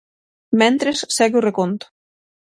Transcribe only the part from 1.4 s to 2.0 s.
reconto.